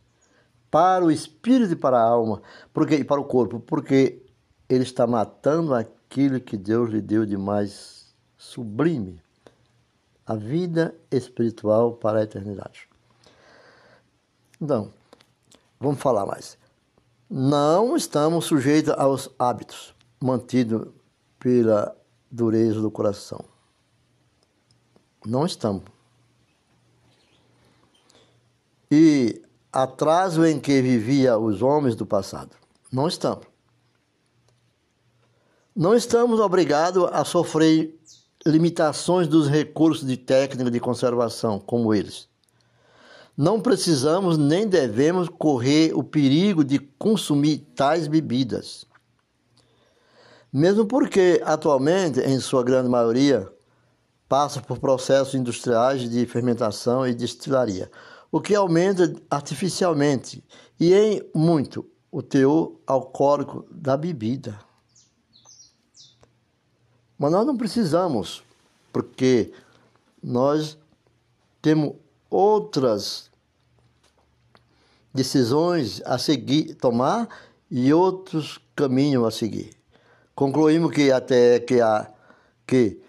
[0.71, 4.23] para o espírito e para a alma, porque e para o corpo, porque
[4.69, 9.21] ele está matando aquilo que Deus lhe deu de mais sublime,
[10.27, 12.89] a vida espiritual para a eternidade.
[14.61, 14.93] Então,
[15.79, 16.59] vamos falar mais.
[17.31, 20.89] Não estamos sujeitos aos hábitos mantidos
[21.39, 21.97] pela
[22.31, 23.45] dureza do coração.
[25.25, 25.83] Não estamos.
[28.91, 29.43] E
[29.73, 32.57] atraso em que vivia os homens do passado.
[32.91, 33.47] Não estamos.
[35.77, 37.97] Não estamos obrigados a sofrer
[38.45, 42.29] limitações dos recursos de técnica de conservação como eles.
[43.39, 48.85] Não precisamos nem devemos correr o perigo de consumir tais bebidas.
[50.53, 53.49] Mesmo porque, atualmente, em sua grande maioria,
[54.29, 57.89] passa por processos industriais de fermentação e destilaria,
[58.29, 60.43] o que aumenta artificialmente
[60.81, 64.59] e em muito o teor alcoólico da bebida.
[67.17, 68.43] Mas nós não precisamos,
[68.93, 69.53] porque
[70.21, 70.77] nós
[71.63, 71.95] temos
[72.29, 73.28] outras
[75.19, 77.29] decisões a seguir, tomar
[77.69, 79.71] e outros caminhos a seguir.
[80.35, 82.09] Concluímos que até que, a,
[82.65, 83.03] que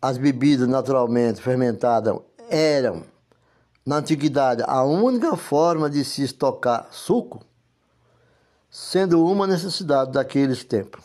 [0.00, 2.16] as bebidas naturalmente fermentadas
[2.48, 3.04] eram,
[3.84, 7.44] na antiguidade, a única forma de se estocar suco,
[8.70, 11.04] sendo uma necessidade daqueles tempos.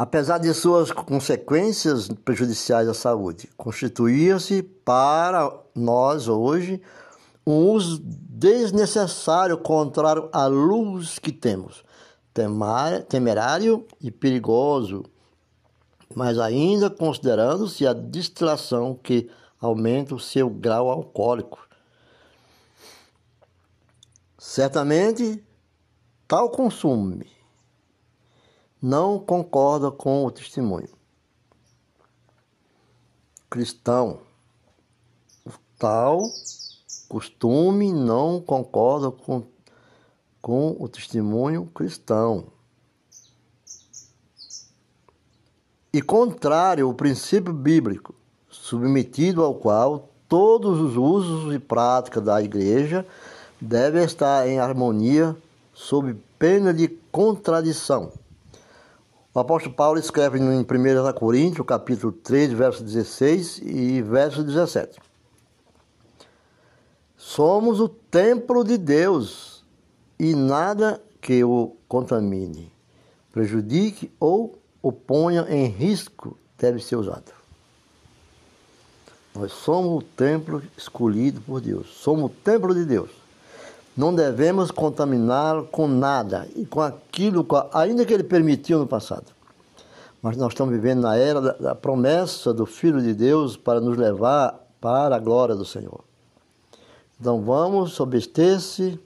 [0.00, 6.80] Apesar de suas consequências prejudiciais à saúde, constituía-se para nós hoje
[7.46, 11.84] um uso desnecessário contrário à luz que temos,
[13.10, 15.04] temerário e perigoso,
[16.14, 21.58] mas ainda considerando-se a distração que aumenta o seu grau alcoólico.
[24.38, 25.44] Certamente,
[26.26, 27.20] tal consumo
[28.82, 30.88] não concorda com o testemunho.
[33.48, 34.20] Cristão,
[35.78, 36.22] tal
[37.10, 39.42] costume não concorda com,
[40.40, 42.44] com o testemunho cristão.
[45.92, 48.14] E contrário ao princípio bíblico,
[48.48, 53.04] submetido ao qual todos os usos e práticas da igreja
[53.60, 55.36] devem estar em harmonia
[55.74, 58.12] sob pena de contradição.
[59.32, 60.64] O apóstolo Paulo escreve em 1
[61.14, 64.98] Coríntios, capítulo 3, verso 16 e verso 17.
[67.16, 69.64] Somos o templo de Deus
[70.18, 72.72] e nada que o contamine,
[73.30, 77.32] prejudique ou o ponha em risco deve ser usado.
[79.32, 83.19] Nós somos o templo escolhido por Deus, somos o templo de Deus.
[84.00, 89.26] Não devemos contaminar com nada e com aquilo, ainda que ele permitiu no passado.
[90.22, 94.58] Mas nós estamos vivendo na era da, promessa do Filho de Deus para nos levar
[94.80, 96.02] para a glória do Senhor.
[97.20, 98.98] Então vamos obster-se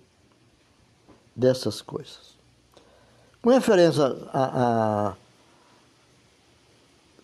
[1.35, 2.39] dessas coisas.
[3.43, 5.15] Com referência a, a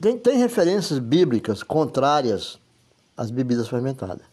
[0.00, 2.58] tem, tem, referências bíblicas contrárias
[3.16, 4.26] às bebidas fermentadas.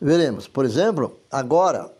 [0.00, 1.92] Veremos, por exemplo, agora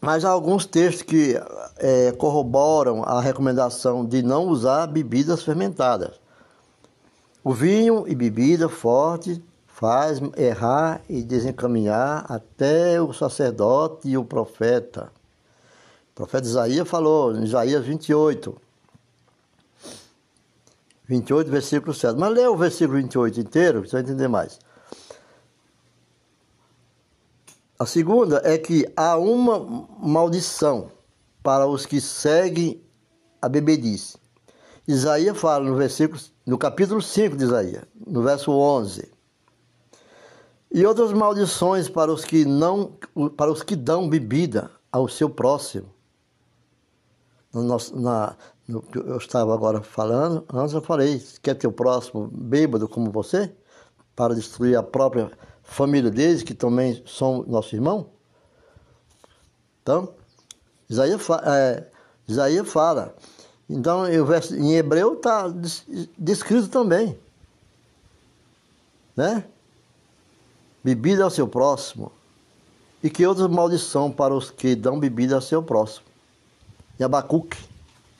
[0.00, 1.34] mas há alguns textos que
[1.76, 6.20] é, corroboram a recomendação de não usar bebidas fermentadas.
[7.42, 15.10] O vinho e bebida forte faz errar e desencaminhar até o sacerdote e o profeta.
[16.12, 18.56] O profeta Isaías falou em Isaías 28.
[21.06, 22.18] 28, versículo 7.
[22.18, 24.58] Mas lê o versículo 28 inteiro, você vai entender mais.
[27.78, 29.60] A segunda é que há uma
[30.00, 30.90] maldição
[31.44, 32.82] para os que seguem
[33.40, 34.18] a bebedice.
[34.86, 39.08] Isaías fala no versículo, no capítulo 5 de Isaías, no verso 11.
[40.72, 42.98] E outras maldições para os que não
[43.36, 45.88] para os que dão bebida ao seu próximo.
[47.54, 48.36] No nosso, na,
[48.66, 53.54] no, eu estava agora falando, antes eu falei, quer ter o próximo bêbado como você?
[54.16, 55.30] Para destruir a própria
[55.68, 58.06] família deles, que também são nossos irmãos.
[59.82, 60.08] Então,
[60.88, 61.86] Isaías, é,
[62.26, 63.14] Isaías fala.
[63.68, 65.44] Então, em hebreu está
[66.16, 67.18] descrito também.
[69.14, 69.44] Né?
[70.82, 72.10] Bebida ao seu próximo.
[73.02, 76.06] E que outra maldição para os que dão bebida ao seu próximo.
[76.98, 77.58] Em Abacuque.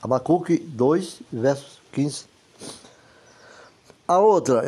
[0.01, 2.25] Abacuque 2, verso 15.
[4.07, 4.63] A outra,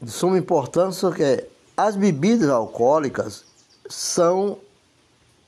[0.00, 3.44] de suma importância que as bebidas alcoólicas
[3.88, 4.58] são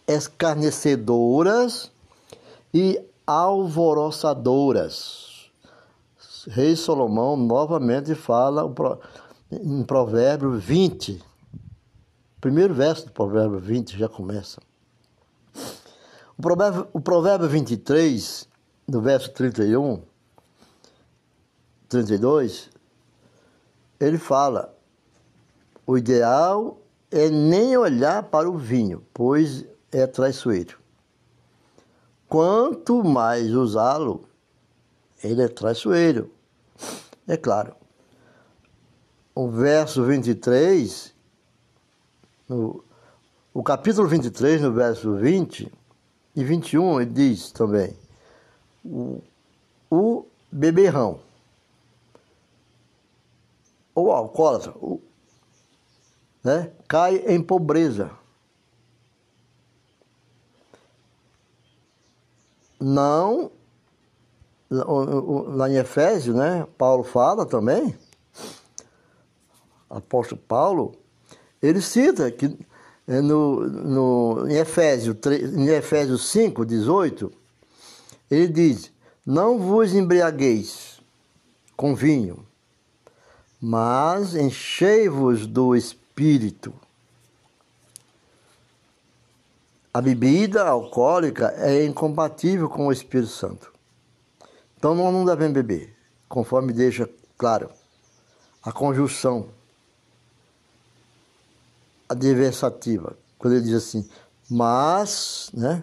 [0.07, 1.91] escarnecedoras
[2.73, 5.51] e alvoroçadoras.
[6.47, 8.73] Rei Salomão novamente fala
[9.51, 11.21] em Provérbio 20.
[12.41, 14.61] Primeiro verso do Provérbio 20 já começa.
[16.39, 18.49] O provérbio, o provérbio 23,
[18.87, 20.01] no verso 31,
[21.89, 22.71] 32,
[24.01, 24.75] ele fala:
[25.87, 26.79] o ideal
[27.11, 30.79] é nem olhar para o vinho, pois é traiçoeiro.
[32.29, 34.25] Quanto mais usá-lo,
[35.25, 36.31] ele é traiçoeiro.
[37.27, 37.75] É claro.
[39.35, 41.15] O verso 23,
[42.51, 42.83] o,
[43.55, 45.73] o capítulo 23, no verso 20
[46.37, 47.97] e 21, ele diz também:
[48.85, 49.23] o,
[49.91, 51.21] o beberrão,
[53.99, 55.01] ou alcoólatra, o,
[56.43, 58.11] né, cai em pobreza.
[62.81, 63.51] Não,
[64.71, 67.97] lá em Efésio, né, Paulo fala também,
[69.91, 70.95] apóstolo Paulo,
[71.61, 72.57] ele cita que
[73.09, 75.17] é, no, no, em, Efésio,
[75.57, 77.33] em Efésios 5, 18,
[78.31, 78.93] ele diz:
[79.25, 81.01] Não vos embriagueis
[81.75, 82.47] com vinho,
[83.61, 86.73] mas enchei-vos do espírito.
[89.93, 93.73] A bebida alcoólica é incompatível com o Espírito Santo.
[94.77, 95.97] Então não devemos beber,
[96.29, 97.71] conforme deixa claro
[98.63, 99.49] a conjunção
[102.09, 104.09] adversativa, quando ele diz assim,
[104.49, 105.83] mas, né?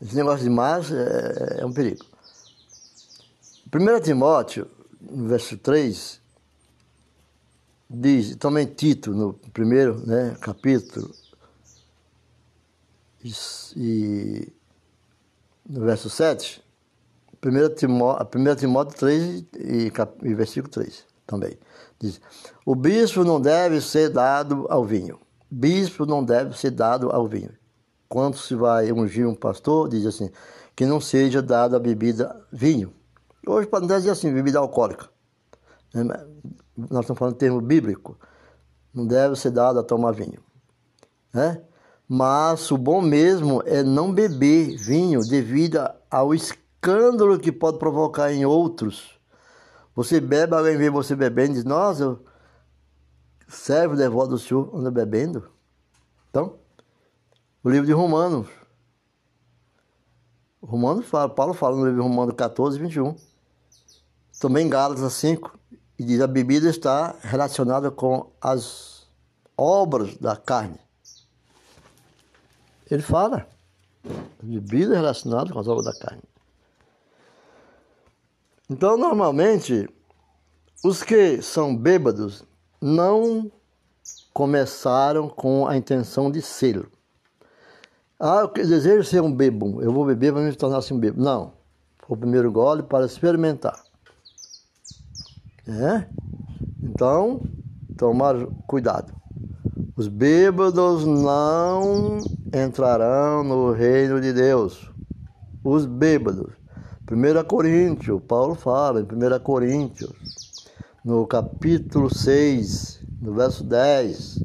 [0.00, 2.04] Esse negócio de mas é, é um perigo.
[3.78, 4.66] 1 Timóteo,
[4.98, 6.18] no verso 3,
[7.90, 11.14] diz, também Tito, no primeiro né, capítulo,
[13.76, 14.50] e,
[15.68, 16.64] no verso 7,
[17.44, 21.58] 1 Timóteo, 1 Timóteo 3 e, e versículo 3 também.
[21.98, 22.18] Diz:
[22.64, 25.20] O bispo não deve ser dado ao vinho.
[25.50, 27.50] Bispo não deve ser dado ao vinho.
[28.08, 30.30] Quando se vai ungir um pastor, diz assim:
[30.74, 32.95] que não seja dado a bebida vinho.
[33.46, 35.08] Hoje pode dizer assim, bebida alcoólica.
[35.94, 36.02] Né,
[36.76, 38.18] nós estamos falando de termo bíblico.
[38.92, 40.42] Não deve ser dado a tomar vinho.
[41.32, 41.62] Né?
[42.08, 45.78] Mas o bom mesmo é não beber vinho devido
[46.10, 49.16] ao escândalo que pode provocar em outros
[49.96, 52.20] você bebe, alguém vê você bebendo e diz, nossa,
[53.48, 55.50] servo devoto do Senhor anda bebendo.
[56.28, 56.58] Então,
[57.64, 58.46] o livro de Romanos.
[60.62, 63.16] Romanos fala, Paulo fala no livro de Romanos 14, 21.
[64.38, 65.58] Também Gálatas 5,
[65.98, 69.06] e diz a bebida está relacionada com as
[69.56, 70.78] obras da carne.
[72.90, 73.48] Ele fala,
[74.42, 76.22] bebida é relacionada com as obras da carne.
[78.68, 79.88] Então, normalmente,
[80.84, 82.44] os que são bêbados
[82.80, 83.50] não
[84.34, 86.86] começaram com a intenção de ser.
[88.18, 91.22] Ah, eu desejo ser um bêbado, eu vou beber para me tornar assim um bêbado.
[91.22, 91.52] Não,
[92.06, 93.85] foi o primeiro gole para experimentar.
[95.68, 96.06] É?
[96.82, 97.40] Então,
[97.96, 98.36] tomar
[98.66, 99.12] cuidado.
[99.96, 102.18] Os bêbados não
[102.54, 104.90] entrarão no reino de Deus.
[105.64, 106.52] Os bêbados
[107.10, 110.12] 1 Coríntios, Paulo fala em 1 Coríntios,
[111.04, 114.44] no capítulo 6, no verso 10.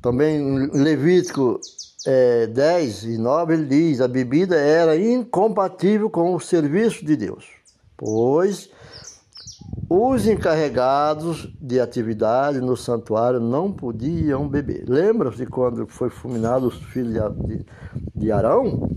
[0.00, 1.60] Também em Levítico
[2.06, 7.46] é, 10 e 9 ele diz: a bebida era incompatível com o serviço de Deus,
[7.96, 8.70] pois
[9.88, 14.84] os encarregados de atividade no santuário não podiam beber.
[14.88, 17.14] Lembra-se quando foi fulminado os filhos
[18.14, 18.90] de, Arão?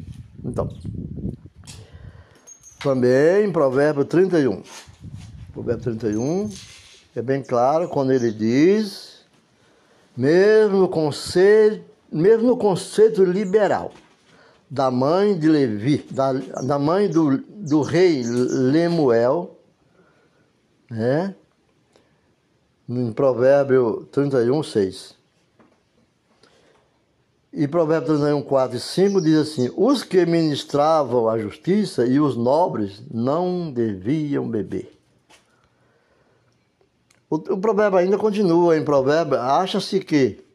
[0.44, 0.70] Então,
[2.80, 4.62] também, Provérbio 31.
[5.54, 6.50] Provérbio 31
[7.16, 9.26] é bem claro quando ele diz,
[10.16, 13.92] mesmo conceito, mesmo no conceito liberal
[14.70, 19.57] da mãe de Levi, da, da mãe do, do rei Lemuel,
[20.90, 21.36] né?
[22.88, 25.18] em Provérbio 31, 6.
[27.54, 32.38] E Provérbios 31, 4 e 5 diz assim: Os que ministravam a justiça e os
[32.38, 34.98] nobres não deviam beber.
[37.30, 40.46] O, o provérbio ainda continua em provérbio, acha-se que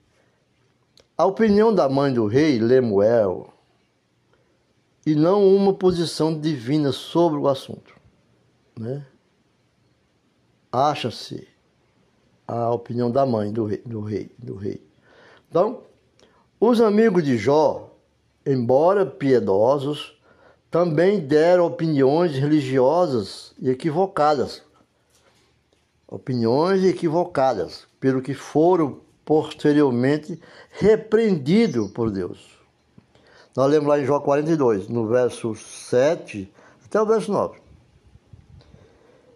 [1.16, 3.52] a opinião da mãe do rei, Lemuel,
[5.04, 7.94] e não uma posição divina sobre o assunto.
[8.78, 9.04] Né?
[10.72, 11.46] Acha-se
[12.48, 14.82] a opinião da mãe do rei, do rei, do rei.
[15.48, 15.82] Então,
[16.58, 17.90] os amigos de Jó,
[18.46, 20.18] embora piedosos,
[20.70, 24.62] também deram opiniões religiosas e equivocadas.
[26.08, 32.58] Opiniões equivocadas, pelo que foram posteriormente repreendidos por Deus.
[33.54, 36.50] Nós lemos lá em Jó 42, no verso 7
[36.86, 37.60] até o verso 9.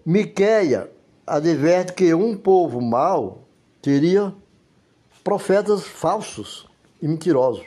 [0.04, 0.90] Miqueia
[1.26, 3.46] adverte que um povo mau
[3.82, 4.34] teria
[5.24, 6.68] profetas falsos
[7.02, 7.64] e mentiroso.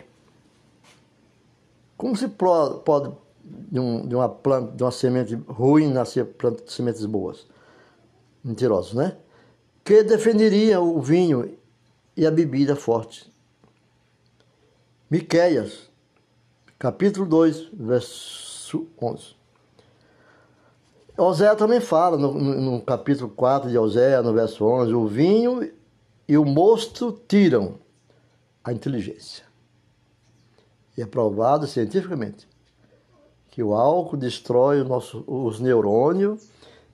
[1.97, 3.11] Como se pode
[3.43, 7.45] de, de, uma planta, de uma semente ruim nascer planta de sementes boas?
[8.43, 9.17] Mentirosos, né?
[9.89, 11.57] que defenderia o vinho
[12.15, 13.27] e a bebida forte.
[15.09, 15.89] Miqueias,
[16.77, 19.38] capítulo 2, verso 11.
[21.19, 25.71] Oséia também fala no, no, capítulo 4 de Oséia, no verso 11, o vinho
[26.27, 27.75] e o mosto tiram
[28.63, 29.43] a inteligência.
[30.97, 32.47] E é provado cientificamente
[33.49, 36.47] que o álcool destrói nosso, os neurônios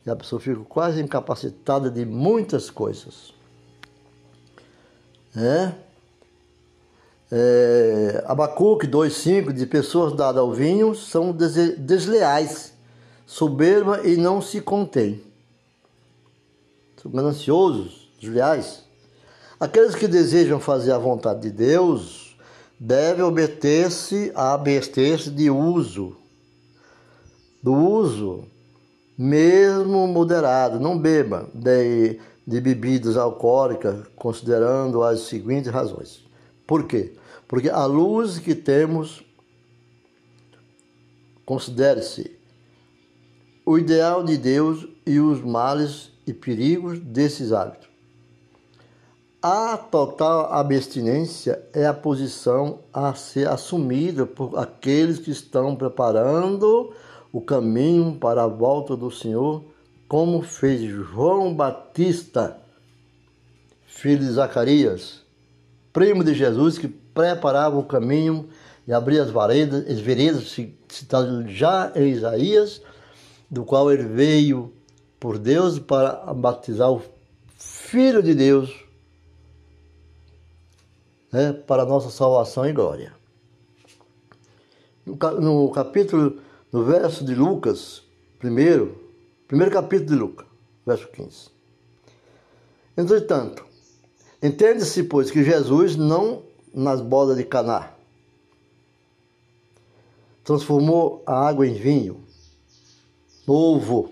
[0.05, 3.33] e a pessoa fica quase incapacitada de muitas coisas.
[5.35, 5.73] É?
[7.31, 12.74] É, Abacuque 2,5 de pessoas dadas ao vinho são desleais,
[13.25, 15.21] soberba e não se contém.
[17.01, 18.83] São gananciosos, desleais.
[19.59, 22.37] Aqueles que desejam fazer a vontade de Deus
[22.79, 26.17] devem obedecer a abster-se de uso,
[27.63, 28.43] do uso,
[29.17, 36.25] mesmo moderado, não beba de, de bebidas alcoólicas, considerando as seguintes razões.
[36.67, 37.13] Por quê?
[37.47, 39.23] Porque a luz que temos,
[41.45, 42.34] considere-se
[43.65, 47.89] o ideal de Deus e os males e perigos desses hábitos.
[49.41, 56.93] A total abstinência é a posição a ser assumida por aqueles que estão preparando
[57.31, 59.63] o caminho para a volta do Senhor,
[60.07, 62.57] como fez João Batista,
[63.85, 65.21] filho de Zacarias,
[65.93, 68.49] primo de Jesus, que preparava o caminho
[68.87, 70.55] e abria as veredas, as veredas
[71.47, 72.81] já em Isaías,
[73.49, 74.73] do qual ele veio
[75.19, 77.01] por Deus para batizar o
[77.57, 78.73] Filho de Deus
[81.31, 83.13] né, para a nossa salvação e glória.
[85.05, 86.39] No capítulo,
[86.71, 88.01] no verso de Lucas,
[88.39, 88.97] primeiro,
[89.47, 90.47] primeiro capítulo de Lucas,
[90.85, 91.49] verso 15.
[92.97, 93.65] Entretanto,
[94.41, 96.43] entende-se, pois, que Jesus não
[96.73, 97.91] nas bodas de Caná
[100.43, 102.23] transformou a água em vinho
[103.47, 104.11] novo,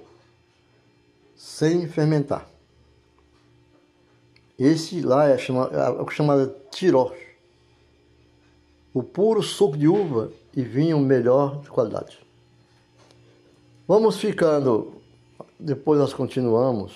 [1.35, 2.47] sem fermentar.
[4.57, 7.11] Esse lá é, chamado, é chamado tiró.
[8.93, 12.19] O puro suco de uva e vinho melhor de qualidade.
[13.87, 14.93] Vamos ficando,
[15.59, 16.93] depois nós continuamos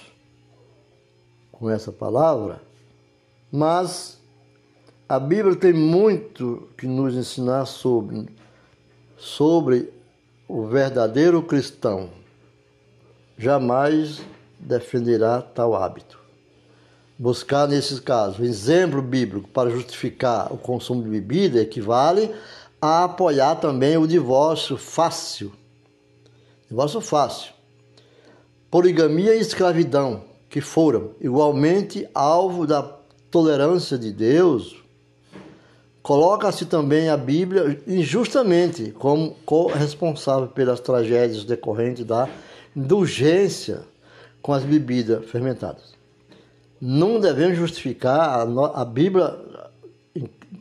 [1.51, 2.61] com essa palavra,
[3.51, 4.17] mas
[5.09, 8.29] a Bíblia tem muito que nos ensinar sobre,
[9.17, 9.91] sobre
[10.47, 12.09] o verdadeiro cristão.
[13.37, 14.21] Jamais
[14.59, 16.17] defenderá tal hábito
[17.17, 22.31] buscar nesses casos exemplo bíblico para justificar o consumo de bebida equivale
[22.79, 25.51] a apoiar também o divórcio fácil.
[26.69, 27.53] Divórcio fácil.
[28.69, 32.83] Poligamia e escravidão, que foram igualmente alvo da
[33.31, 34.75] tolerância de Deus,
[36.03, 42.29] coloca-se também a Bíblia injustamente como corresponsável pelas tragédias decorrentes da
[42.77, 43.81] indulgência
[44.41, 45.97] com as bebidas fermentadas
[46.79, 49.37] não devemos justificar a, a Bíblia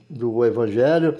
[0.08, 1.18] do Evangelho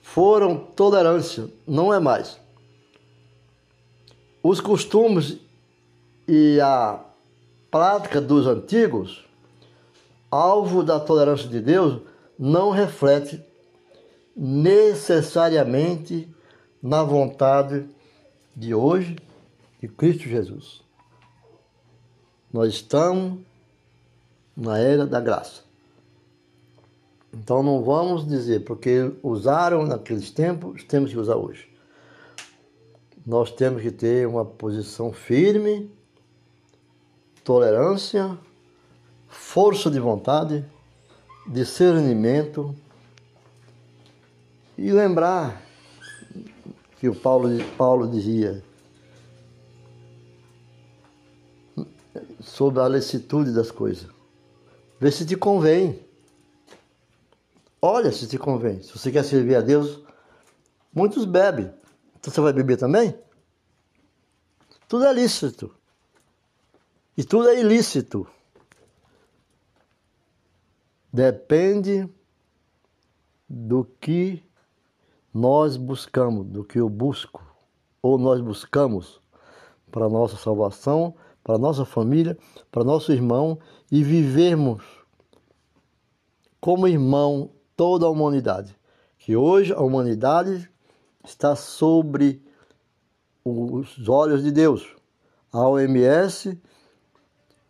[0.00, 2.38] foram tolerância, não é mais.
[4.42, 5.38] Os costumes
[6.28, 7.00] e a
[7.70, 9.24] prática dos antigos,
[10.30, 12.00] alvo da tolerância de Deus,
[12.38, 13.42] não reflete
[14.36, 16.28] necessariamente
[16.82, 17.88] na vontade
[18.56, 19.16] de hoje
[19.80, 20.82] de Cristo Jesus.
[22.52, 23.40] Nós estamos
[24.56, 25.62] na era da graça.
[27.32, 31.68] Então não vamos dizer, porque usaram naqueles tempos, temos que usar hoje.
[33.26, 35.90] Nós temos que ter uma posição firme,
[37.42, 38.38] tolerância,
[39.28, 40.64] força de vontade,
[41.46, 42.74] discernimento
[44.78, 45.60] e lembrar
[47.04, 48.64] que o Paulo, Paulo dizia
[52.40, 54.08] sobre a licitude das coisas.
[54.98, 56.02] Vê se te convém.
[57.82, 58.80] Olha se te convém.
[58.82, 60.02] Se você quer servir a Deus,
[60.94, 61.70] muitos bebem.
[62.18, 63.14] Então você vai beber também?
[64.88, 65.76] Tudo é lícito.
[67.18, 68.26] E tudo é ilícito.
[71.12, 72.08] Depende
[73.46, 74.42] do que
[75.34, 77.42] nós buscamos, do que eu busco,
[78.00, 79.20] ou nós buscamos
[79.90, 81.14] para nossa salvação
[81.44, 82.36] para nossa família,
[82.72, 83.58] para nosso irmão
[83.92, 84.82] e vivermos
[86.58, 88.74] como irmão toda a humanidade.
[89.18, 90.68] Que hoje a humanidade
[91.22, 92.42] está sobre
[93.44, 94.96] os olhos de Deus.
[95.52, 96.58] A OMS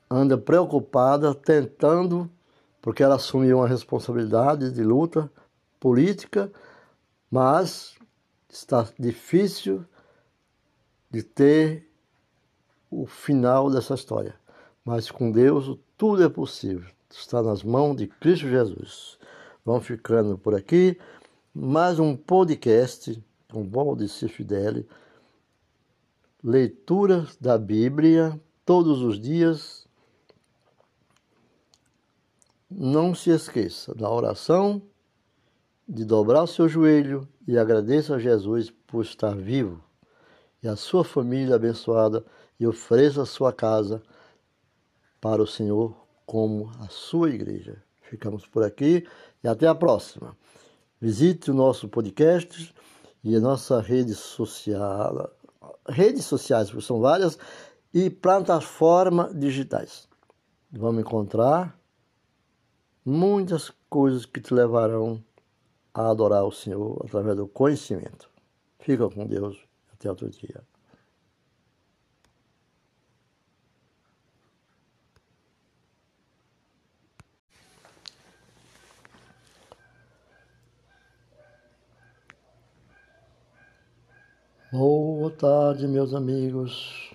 [0.08, 2.30] anda preocupada, tentando,
[2.80, 5.30] porque ela assumiu uma responsabilidade de luta
[5.80, 6.50] política,
[7.35, 7.99] mas
[8.49, 9.85] está difícil
[11.11, 11.91] de ter
[12.89, 14.37] o final dessa história.
[14.85, 16.89] Mas com Deus tudo é possível.
[17.11, 19.18] Está nas mãos de Cristo Jesus.
[19.64, 20.97] Vamos ficando por aqui.
[21.53, 23.20] Mais um podcast
[23.51, 24.89] com Valdeci Fideli.
[26.41, 29.89] Leitura da Bíblia todos os dias.
[32.70, 34.80] Não se esqueça da oração,
[35.89, 39.82] de dobrar o seu joelho e agradeça a Jesus por estar vivo
[40.62, 42.24] e a sua família abençoada
[42.59, 44.03] e ofereça sua casa
[45.20, 47.82] para o Senhor como a sua igreja.
[48.01, 49.07] Ficamos por aqui
[49.43, 50.37] e até a próxima.
[51.01, 52.74] Visite o nosso podcast
[53.22, 55.30] e a nossa rede social,
[55.87, 57.39] redes sociais, porque são várias,
[57.93, 60.09] e plataformas digitais.
[60.72, 61.78] Vamos encontrar
[63.05, 65.22] muitas coisas que te levarão
[65.95, 68.28] a adorar o Senhor através do conhecimento.
[68.80, 69.57] Fica com Deus.
[69.92, 70.62] Até outro dia.
[84.72, 87.14] Boa tarde, meus amigos.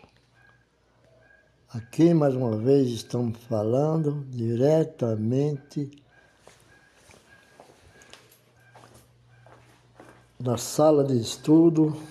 [1.68, 5.92] Aqui mais uma vez estamos falando diretamente
[10.40, 12.02] da sala de estudo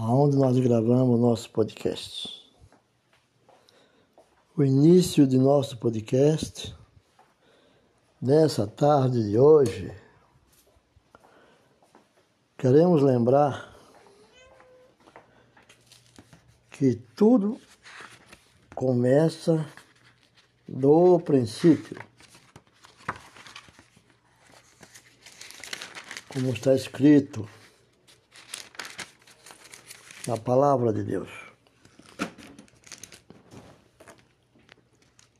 [0.00, 2.50] onde nós gravamos o nosso podcast.
[4.56, 6.74] O início de nosso podcast,
[8.18, 9.94] nessa tarde de hoje,
[12.56, 13.76] queremos lembrar
[16.70, 17.60] que tudo
[18.74, 19.66] começa
[20.66, 22.11] do princípio.
[26.32, 27.46] Como está escrito
[30.26, 31.28] na palavra de Deus.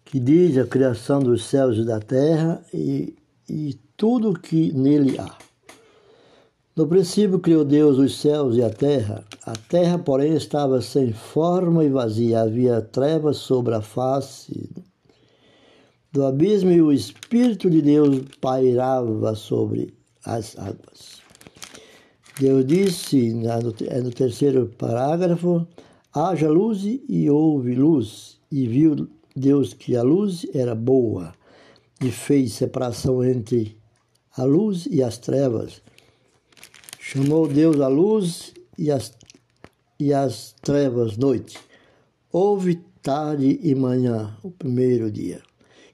[0.04, 3.16] Que diz a criação dos céus e da terra e,
[3.48, 5.38] e tudo que nele há.
[6.76, 9.24] No princípio criou Deus os céus e a terra.
[9.44, 12.42] A terra, porém, estava sem forma e vazia.
[12.42, 14.70] Havia trevas sobre a face
[16.12, 21.22] do abismo e o Espírito de Deus pairava sobre as águas.
[22.38, 23.32] Deus disse,
[23.88, 25.66] é no terceiro parágrafo,
[26.14, 31.34] haja luz e houve luz, e viu Deus que a luz era boa,
[32.02, 33.76] e fez separação entre
[34.36, 35.82] a luz e as trevas.
[36.98, 39.12] Chamou Deus a luz e as,
[40.00, 41.58] e as trevas noite.
[42.32, 45.42] Houve tarde e manhã, o primeiro dia.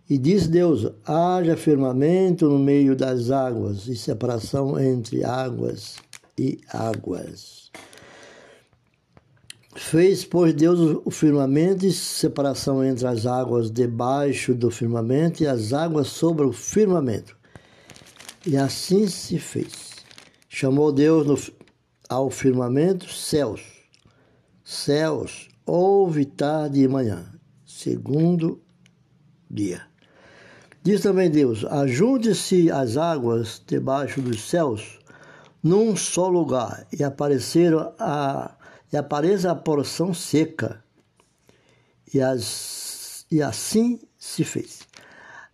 [0.09, 5.97] E disse Deus: haja firmamento no meio das águas, e separação entre águas
[6.39, 7.71] e águas.
[9.75, 15.73] Fez, pois, Deus o firmamento e separação entre as águas debaixo do firmamento e as
[15.73, 17.37] águas sobre o firmamento.
[18.45, 19.97] E assim se fez.
[20.49, 21.39] Chamou Deus no,
[22.09, 23.61] ao firmamento céus.
[24.65, 27.33] Céus, houve tarde e manhã,
[27.65, 28.61] segundo
[29.49, 29.88] dia.
[30.89, 34.99] Diz também Deus: ajunte-se as águas debaixo dos céus
[35.63, 38.57] num só lugar e apareceram a
[38.91, 40.83] e apareça a porção seca.
[42.15, 44.81] E, as, e assim se fez.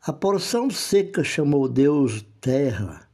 [0.02, 3.08] A porção seca chamou Deus terra,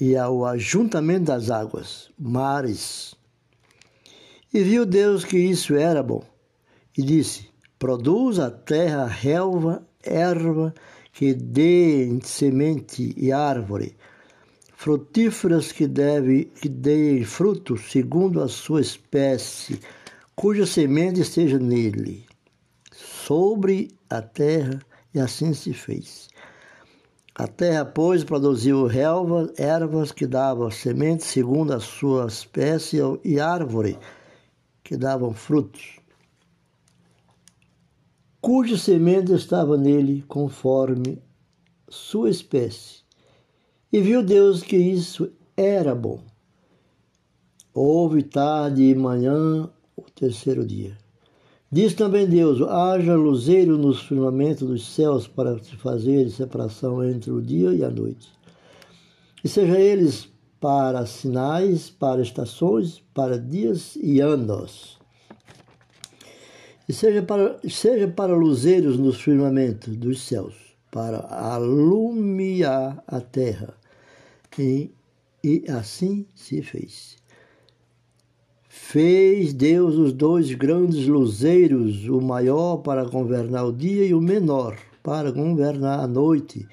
[0.00, 3.14] e ao ajuntamento das águas, mares.
[4.50, 6.24] E viu Deus que isso era bom,
[6.96, 7.52] e disse:
[7.84, 10.72] Produz a terra relva, erva,
[11.12, 13.94] que dê semente e árvore,
[14.74, 19.78] frutíferas que, deve, que deem fruto segundo a sua espécie,
[20.34, 22.24] cuja semente esteja nele,
[22.90, 24.80] sobre a terra,
[25.12, 26.28] e assim se fez.
[27.34, 33.98] A terra, pois, produziu relva, ervas que davam semente segundo a sua espécie e árvore
[34.82, 36.02] que davam frutos,
[38.44, 41.18] cuja semente estava nele conforme
[41.88, 42.98] sua espécie
[43.90, 46.20] e viu Deus que isso era bom.
[47.72, 50.94] Houve tarde e manhã o terceiro dia.
[51.72, 57.40] Diz também Deus: haja luzeiro nos firmamentos dos céus para se fazer separação entre o
[57.40, 58.28] dia e a noite.
[59.42, 60.28] E seja eles
[60.60, 64.93] para sinais, para estações, para dias e anos.
[66.88, 70.54] E seja para, seja para luzeiros nos firmamentos dos céus,
[70.90, 73.74] para alumiar a terra.
[74.58, 74.90] E,
[75.42, 77.16] e assim se fez.
[78.68, 84.76] Fez Deus os dois grandes luzeiros, o maior para governar o dia e o menor
[85.02, 86.66] para governar a noite.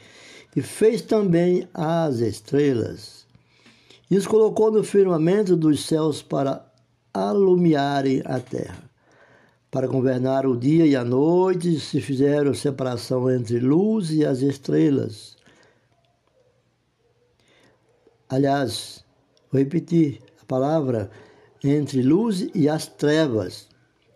[0.56, 3.26] E fez também as estrelas.
[4.10, 6.66] E os colocou no firmamento dos céus para
[7.14, 8.91] alumiarem a terra.
[9.72, 15.38] Para governar o dia e a noite, se fizeram separação entre luz e as estrelas.
[18.28, 19.06] Aliás,
[19.50, 21.10] vou repetir a palavra
[21.64, 23.70] entre luz e as trevas.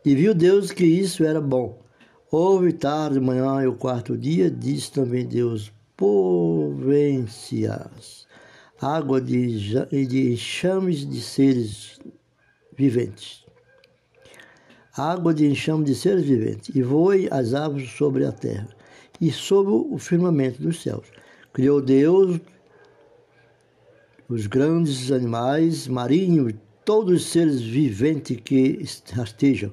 [0.04, 1.82] E viu Deus que isso era bom.
[2.30, 7.08] Houve tarde, manhã e o quarto dia, disse também Deus, povências,
[8.82, 11.98] água de, de enxames de seres
[12.78, 13.45] viventes
[14.96, 18.70] água de enxame de seres viventes, e voe as aves sobre a terra,
[19.20, 21.08] e sobre o firmamento dos céus.
[21.54, 22.40] Criou Deus
[24.28, 28.84] os grandes animais marinhos, todos os seres viventes que
[29.14, 29.72] rastejam,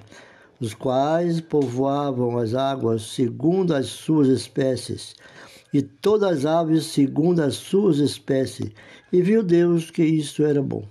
[0.60, 5.14] os quais povoavam as águas segundo as suas espécies,
[5.72, 8.70] e todas as aves segundo as suas espécies.
[9.12, 10.84] E viu Deus que isso era bom.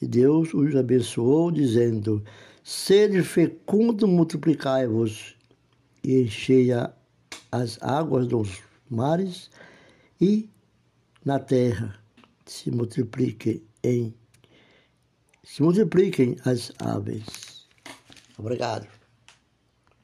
[0.00, 2.22] E Deus os abençoou, dizendo:
[2.68, 5.36] Sede fecundo, multiplicai-vos
[6.02, 6.70] e enchei
[7.52, 8.60] as águas dos
[8.90, 9.52] mares
[10.20, 10.50] e
[11.24, 11.96] na terra
[12.44, 12.68] se
[13.84, 14.12] em
[15.44, 17.68] se multipliquem as aves.
[18.36, 18.95] Obrigado.